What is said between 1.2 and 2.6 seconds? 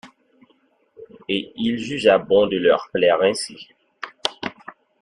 Et il jugea bon de